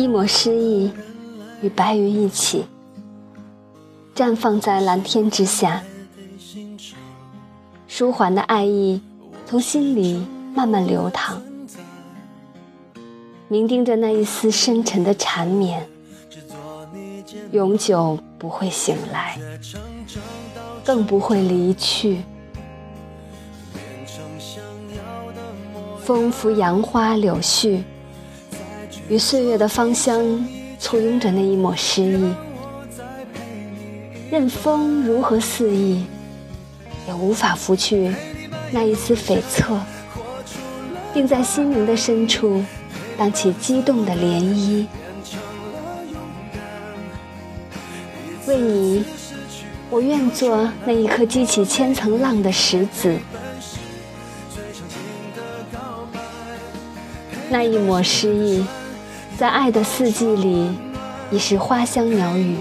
[0.00, 0.90] 一抹诗意，
[1.60, 2.64] 与白云一起，
[4.16, 5.82] 绽放在蓝天之下。
[7.86, 9.02] 舒缓的爱意
[9.44, 11.42] 从心里慢慢流淌，
[13.48, 15.86] 凝盯着那一丝深沉的缠绵，
[17.52, 19.38] 永久不会醒来，
[20.82, 22.22] 更不会离去。
[25.98, 27.82] 风拂杨花柳絮，
[29.10, 30.46] 与岁月的芳香
[30.78, 32.32] 簇拥着那一抹诗意。
[34.30, 36.06] 任风如何肆意，
[37.08, 38.14] 也无法拂去
[38.70, 39.80] 那一丝悱恻，
[41.12, 42.62] 定在心灵的深处，
[43.18, 44.86] 荡起激动的涟漪。
[48.46, 49.04] 为你，
[49.90, 53.18] 我愿做那一颗激起千层浪的石子。
[57.48, 58.64] 那一抹诗意，
[59.40, 60.70] 在爱的四季里，
[61.30, 62.58] 已是花香鸟语。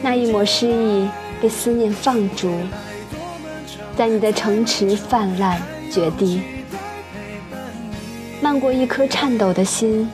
[0.00, 1.08] 那一抹诗意，
[1.40, 2.48] 被思念放逐，
[3.96, 6.40] 在你的城池泛滥决堤，
[8.40, 10.08] 漫过一颗颤抖的心，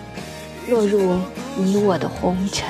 [0.70, 1.18] 落入
[1.58, 2.66] 你我的红尘。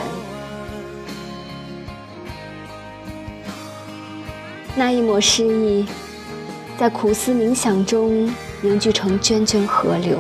[4.74, 5.86] 那一抹诗意，
[6.76, 8.28] 在苦思冥想中。
[8.60, 10.18] 凝聚成涓涓河流，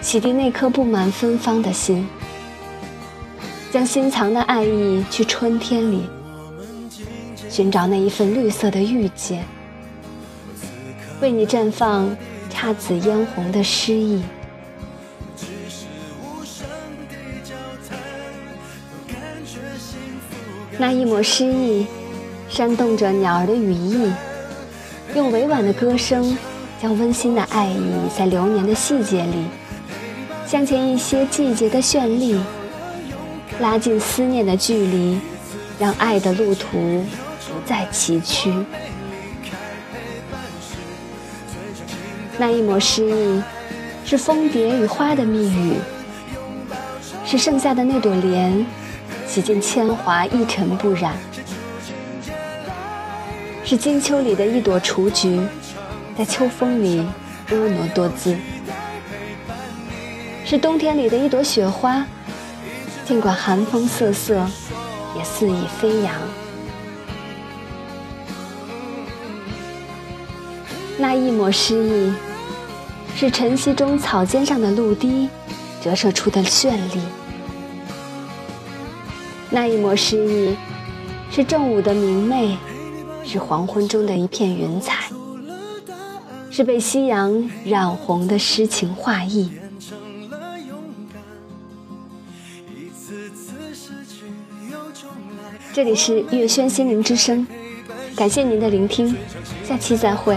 [0.00, 2.08] 洗涤那颗布满芬芳的心，
[3.70, 6.08] 将心藏的爱意去春天里
[7.50, 9.44] 寻找那一份绿色的遇见，
[11.20, 12.16] 为你绽放
[12.50, 14.22] 姹紫嫣红的诗意。
[20.78, 21.86] 那一抹诗意，
[22.48, 24.12] 煽动着鸟儿的羽翼。
[25.14, 26.38] 用委婉的歌声，
[26.80, 29.46] 将温馨的爱意在流年的细节里，
[30.48, 32.40] 镶嵌一些季节的绚丽，
[33.60, 35.20] 拉近思念的距离，
[35.78, 37.04] 让爱的路途
[37.46, 38.64] 不再崎岖。
[42.38, 43.42] 那一抹诗意，
[44.06, 45.74] 是蜂蝶与花的蜜语，
[47.26, 48.64] 是盛夏的那朵莲，
[49.26, 51.12] 洗尽铅华，一尘不染。
[53.66, 55.38] 是金秋里的一朵雏菊，
[56.16, 57.06] 在秋风里
[57.50, 58.34] 婀娜多姿；
[60.50, 62.02] 是冬天里的一朵雪花，
[63.04, 64.48] 尽管寒风瑟瑟，
[65.14, 66.14] 也肆意飞扬。
[70.96, 72.14] 那一抹诗意，
[73.14, 75.28] 是晨曦中草尖上的露滴
[75.82, 77.00] 折射出的绚丽；
[79.50, 80.56] 那一抹诗意，
[81.30, 82.56] 是正午的明媚。
[83.22, 85.10] 是黄昏中的一片云彩，
[86.50, 89.52] 是被夕阳染红的诗情画意。
[95.72, 97.46] 这里是月轩心灵之声，
[98.16, 99.16] 感谢您的聆听，
[99.64, 100.36] 下期再会。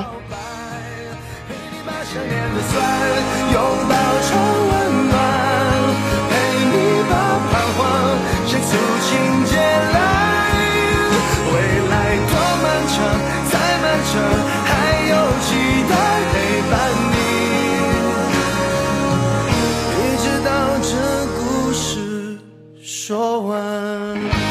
[22.94, 24.51] 说完。